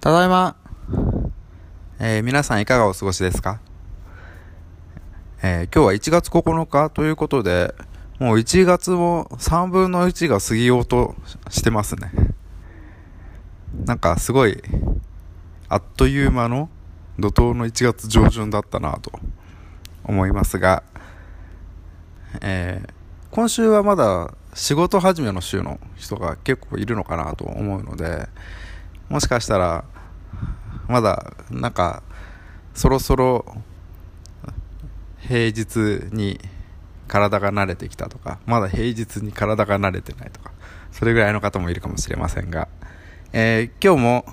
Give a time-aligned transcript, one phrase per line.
[0.00, 0.54] ただいま。
[1.98, 3.60] えー、皆さんいかがお過ごしですか？
[5.42, 7.74] えー、今日は1月9日ということで、
[8.20, 11.16] もう1月も3分の1が過ぎようと
[11.50, 12.12] してますね。
[13.86, 14.62] なんかすごい、
[15.68, 16.70] あっという間の
[17.18, 19.10] 怒涛の1月上旬だったなと
[20.04, 20.84] 思いますが、
[22.40, 22.90] えー、
[23.32, 28.28] 今週はまだ仕事始めの週の人が結構いるのかなと思うので、
[29.08, 29.84] もしかしたら、
[30.86, 32.02] まだ、なんか、
[32.74, 33.44] そろそろ、
[35.20, 36.40] 平日に
[37.06, 40.52] 体が慣れてきたとか、まだ平日に体が慣れてないとか、
[40.92, 42.68] それぐらいの方もいるかもしれませんが、
[43.32, 44.24] えー、今日も、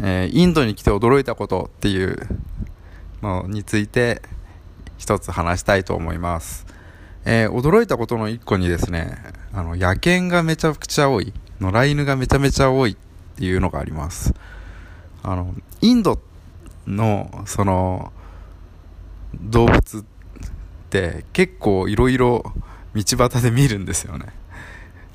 [0.00, 2.18] えー、インドに来て驚いたことっていう
[3.22, 4.22] のについて、
[4.96, 6.66] 一つ話したいと思います。
[7.24, 9.16] えー、驚いたことの一個にですね、
[9.52, 12.96] あの、野犬がめちゃくちゃ多い、野良犬がめちゃめちゃ多いっ
[13.38, 14.34] ていうのがあります。
[15.22, 16.20] あの、インド
[16.88, 18.12] の、その、
[19.40, 20.04] 動物っ
[20.90, 22.52] て結構いろいろ
[22.94, 24.26] 道端で見るんですよね。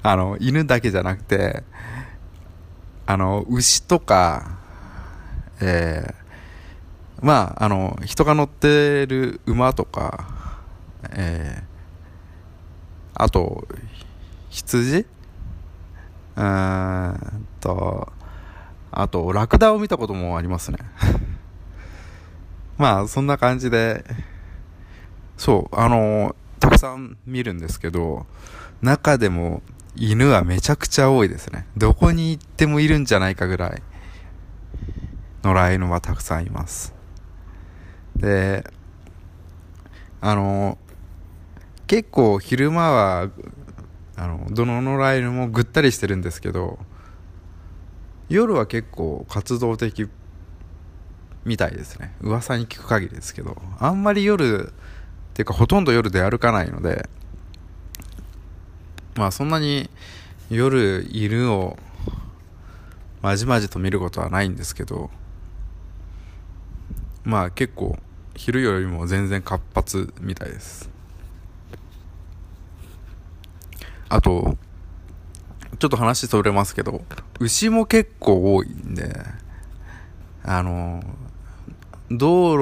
[0.02, 1.64] あの、犬だけじゃなくて、
[3.06, 4.58] あの、牛とか、
[5.62, 10.62] えー、まあ、あの、人が乗ってる馬とか、
[11.12, 11.64] えー、
[13.16, 13.68] あと、
[14.50, 15.06] 羊？
[17.64, 18.12] と、
[18.92, 20.78] あと、ラクダを見たこともありますね。
[22.78, 24.04] まあ、そんな感じで、
[25.38, 28.26] そう、あの、たくさん見るんですけど、
[28.82, 29.62] 中でも
[29.96, 31.66] 犬はめちゃくちゃ多いですね。
[31.78, 33.82] どこに行ってもいるんじゃないかぐらい、
[35.44, 36.94] 野良犬はたくさんいます。
[38.16, 38.70] で、
[40.22, 40.78] あの、
[41.88, 43.30] 結構昼間は
[44.16, 46.80] あのどの野良犬もぐったりしてるんですけど
[48.34, 50.10] 夜は結構活動的
[51.46, 52.16] みたいですね。
[52.20, 53.62] 噂に聞く限りですけど。
[53.80, 54.72] あんまり夜っ
[55.36, 57.08] ていうかほとんど夜で歩かないので。
[59.16, 59.88] まあそんなに
[60.50, 61.78] 夜犬を
[63.22, 65.12] まじまじと見ることはないんですけど。
[67.24, 68.00] まあ結構
[68.36, 70.90] 昼よりも全然活発みたいです。
[74.10, 74.58] あと、
[75.84, 77.02] ちょっと話それますけど、
[77.42, 79.20] 牛も結構多いんで、
[80.42, 81.04] あの、
[82.10, 82.54] 道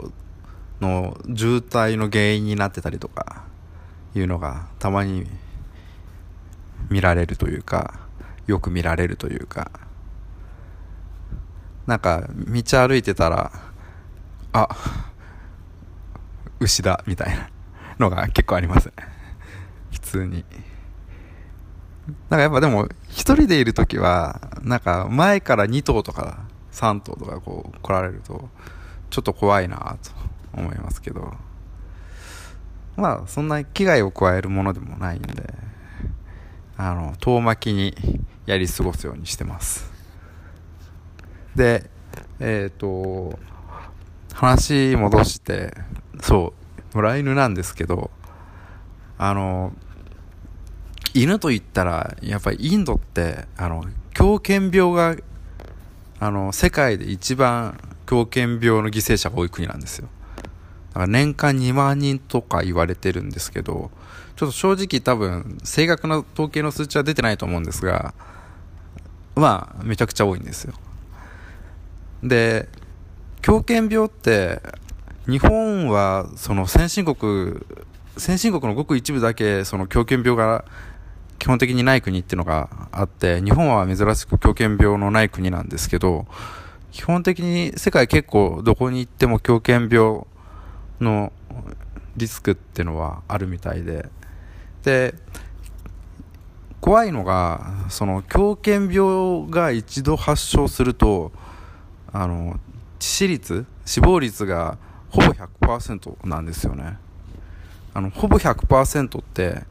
[0.00, 0.10] 路
[0.80, 3.44] の渋滞の原因になってたりとか、
[4.14, 5.26] いうのがたまに
[6.88, 8.00] 見られるというか、
[8.46, 9.70] よく見られるというか、
[11.86, 13.52] なんか道歩いてたら、
[14.54, 14.68] あ、
[16.58, 17.50] 牛だ、みたいな
[17.98, 18.90] のが結構あります。
[19.92, 20.46] 普通に。
[22.06, 26.40] なんかやっぱでも、一人でいるときは、なんか前から2頭とか
[26.72, 28.48] 3頭とかこう来られると、
[29.10, 30.10] ちょっと怖いなと
[30.54, 31.32] 思いますけど、
[32.96, 35.54] まあそんな危害を加えるものでもないんで、
[36.76, 37.94] あの、遠巻きに
[38.46, 39.90] やり過ごすようにしてます。
[41.54, 41.88] で、
[42.40, 43.38] えっ、ー、と、
[44.32, 45.74] 話戻して、
[46.20, 46.54] そ
[46.94, 48.10] う、野良犬なんですけど、
[49.18, 49.72] あの、
[51.14, 53.84] 犬と言ったら、やっぱりインドって、あの、
[54.14, 55.16] 狂犬病が、
[56.20, 60.08] あの、世界で一番狂犬病の犠牲者が多い国なんですよ。
[60.90, 63.90] だから年間2万人とか言われてるんですけど、
[64.36, 68.14] ちょっと正直多分、正確な統計の数値は出てないと思うんですが、
[69.34, 70.74] まあ、めちゃくちゃ多いんですよ。
[72.22, 72.68] で、
[73.40, 74.62] 狂犬病って、
[75.26, 77.54] 日本は、その先進国、
[78.16, 80.64] 先進国のごく一部だけ、その狂犬病が
[81.42, 86.24] 基本的にない国っていうのがあって、日本は珍しく狂犬病のない国なんですけど、
[86.92, 90.20] 基本的に世界結構どこに行っても狂犬病
[91.00, 91.32] の
[92.16, 94.08] リスクっていうのはあるみたいで、
[94.84, 95.16] で、
[96.80, 101.32] 怖いのが、その狂犬病が一度発症すると、
[102.12, 102.60] あの、
[103.00, 104.78] 致死率、死亡率が
[105.10, 106.98] ほぼ100%なんですよね。
[107.94, 109.64] あの、ほぼ100%って、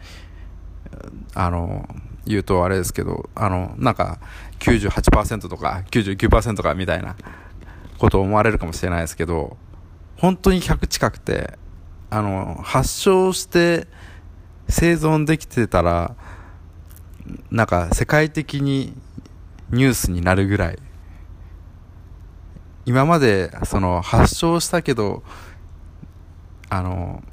[1.33, 1.87] あの、
[2.25, 4.19] 言うとあれですけど、あの、なんか
[4.59, 7.15] 98%とか99%かみたいな
[7.97, 9.57] ことを思われるかもしれないですけど、
[10.17, 11.57] 本当に100近くて、
[12.09, 13.87] あの、発症して
[14.69, 16.15] 生存できてたら、
[17.49, 18.93] なんか世界的に
[19.69, 20.79] ニュースになるぐらい、
[22.85, 25.23] 今までその発症したけど、
[26.69, 27.23] あの、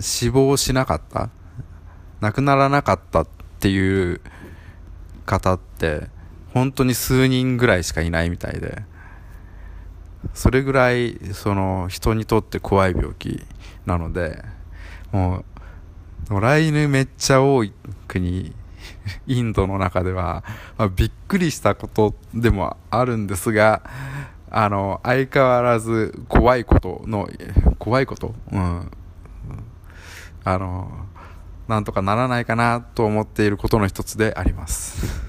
[0.00, 1.30] 死亡しなかった
[2.24, 3.26] 亡くならなかったっ
[3.60, 4.22] ていう
[5.26, 6.08] 方って
[6.54, 8.82] 本当に数人ぐらいしかいないみたいで
[10.32, 13.42] それぐらいその人にとって怖い病気
[13.84, 14.42] なので
[15.12, 15.44] も
[16.30, 17.74] う野良犬めっちゃ多い
[18.08, 18.54] 国
[19.26, 20.44] インドの中では、
[20.78, 23.82] まあ、びっくりしたことでもあるんですが
[24.50, 27.28] あの相変わらず怖いことの
[27.78, 28.34] 怖いこと？
[28.50, 28.90] うん。
[30.46, 30.90] あの
[31.68, 35.22] なんとかならないかなと思っていることの一つであります。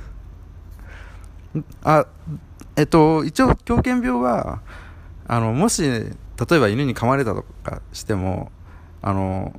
[1.84, 2.06] あ
[2.76, 4.60] えっと一応狂犬病は
[5.28, 8.52] あのもし例えば犬に噛まれたとかしても
[9.02, 9.54] あの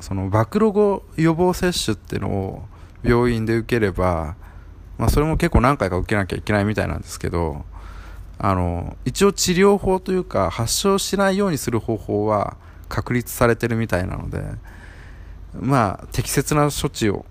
[0.00, 2.62] その暴露後予防接種っていうのを
[3.02, 4.36] 病院で受ければ、
[4.98, 7.64] まあ、それも結構何回か受けなきゃいけないみたいなんですけど
[8.38, 12.56] あの一応治療法というか発症しないようにする方法は
[12.88, 14.42] 確立されてるみたいなので
[15.58, 17.24] まあ適切な処置を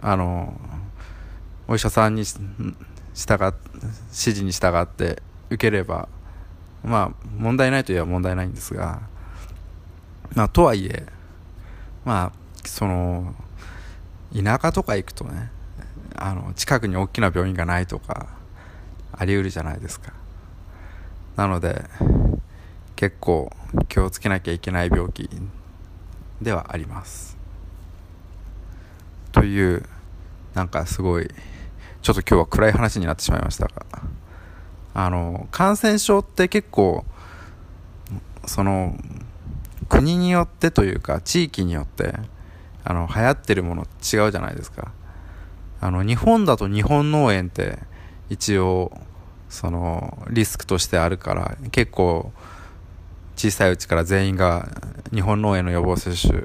[0.00, 0.58] あの
[1.66, 2.34] お医者さんに従
[3.14, 3.54] 指
[4.12, 6.08] 示に従って受ければ
[6.84, 9.02] まあ問題ないといえば問題ないんですが
[10.34, 11.06] まあとはいえ
[12.04, 13.34] まあその
[14.34, 15.50] 田舎とか行くとね
[16.16, 18.28] あの近くに大きな病院がないとか
[19.12, 20.12] あり得るじゃないですか。
[21.36, 21.84] なので
[22.96, 23.50] 結構
[23.88, 25.28] 気をつけなきゃいけない病気
[26.40, 27.36] ではあります。
[29.32, 29.84] という
[30.54, 31.28] なんかすごい
[32.02, 33.84] ちょっと今日は暗い話になってしまいましたが。
[34.96, 37.04] あの感染症って結構
[38.46, 38.96] その
[39.88, 42.14] 国によってというか地域によって
[42.84, 44.92] あの流行ってるもの違うじゃないですか。
[45.80, 47.78] あの日本だと日本脳炎って
[48.30, 48.92] 一応
[49.48, 52.32] そのリスクとしてあるから結構
[53.36, 54.68] 小さいうちから全員が
[55.12, 56.44] 日本脳炎の予防接種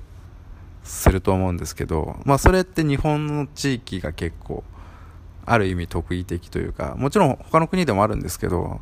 [0.83, 4.63] すると思うんですけどまあそれって日本の地域が結構
[5.45, 8.81] ある意味特異的というかもちろん他の国でもあるんですけど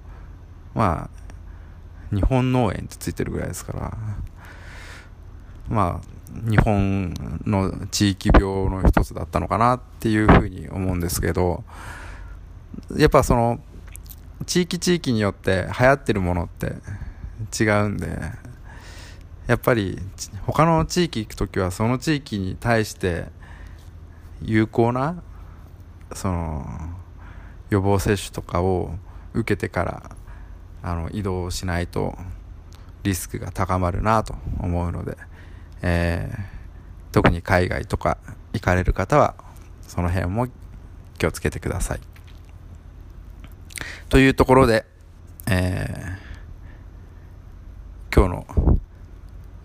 [0.73, 3.97] まあ日本脳炎ってついてるぐらいですから
[5.69, 7.13] まあ日本
[7.45, 11.63] の地域病の一つだったのかなっていうふうに思うんですけど
[12.95, 13.59] やっぱその
[14.45, 16.73] 地域地域によって流行ってるものって
[17.59, 18.07] 違うんで
[19.47, 19.99] やっぱり
[20.45, 23.25] 他の地域行く時はその地域に対して
[24.41, 25.21] 有効な
[26.13, 26.65] その
[27.69, 28.91] 予防接種とかを
[29.33, 30.15] 受けてから
[30.83, 32.17] あの移動しないと
[33.03, 35.17] リスクが高まるなと思うので。
[35.81, 38.17] えー、特に海外とか
[38.53, 39.35] 行かれる方は
[39.81, 40.47] その辺も
[41.17, 41.99] 気をつけてください。
[44.09, 44.85] というところで、
[45.47, 48.79] えー、今日の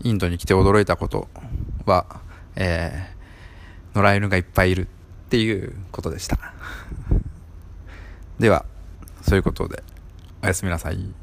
[0.02, 1.28] インドに来て驚いたこと
[1.86, 2.20] は、
[2.56, 4.86] えー、野良犬がいっぱいいるっ
[5.30, 6.38] ていうことでした。
[8.38, 8.64] では、
[9.22, 9.82] そういうことで、
[10.42, 11.21] おやすみなさい。